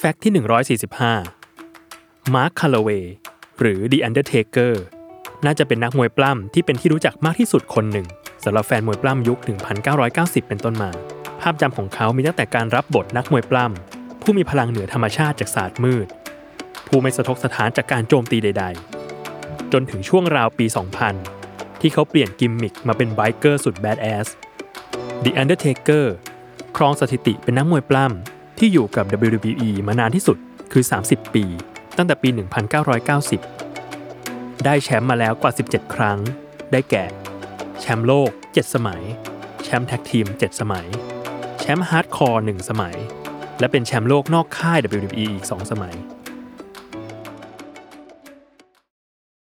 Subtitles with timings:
[0.00, 0.32] Fact ที่
[0.98, 3.14] 145 มาร์คคาลาเวย์
[3.60, 4.74] หรือ The Undertaker
[5.44, 8.06] น่าจะเป็นนักมวยปล้ำที่เป็นที่รู้จักมากที่สุดคนหนึ่ง
[8.44, 9.38] สำหรับแฟนมวยปล้ำยุค
[9.92, 10.90] 1990 เป็นต้นมา
[11.40, 16.06] ภาพจำของเขามีตั้งแต่การรับบทนักมวยปล้ำผู้มีพลังเหนือธรรมชาติจากศาสตร์มืด
[16.86, 18.64] ผู้ไม่สะทกสะท้านจากการโจมตีใด
[19.18, 20.66] ๆ จนถึงช่วงราวปี
[21.22, 24.28] 2000 ที่เขาเปลี่ยนกิมมิคมาเป็น biker สุด badass
[25.24, 26.06] The Undertaker
[26.76, 29.04] ครองสถิติเป็นนักมวยปล้ำ ที่อยู่กับ
[29.34, 30.38] WWE มานานที่สุด
[30.72, 31.44] คือ 30 ปี
[31.96, 32.28] ตั้งแต่ปี
[33.86, 36.18] 1990 ได้แชมป์มาแล้วกว่า 17 ครั้ง
[36.72, 37.04] ได้แก่
[37.80, 39.02] แชมป์โลก 7 สมัย
[39.64, 40.86] แชมป์ tag team 7 สมัย
[41.60, 42.96] แชมป์ hardcore 1 สมัย
[43.60, 45.94] และเป็นแชมป์โลกนอกค่าย WWE อีก 2 สมัย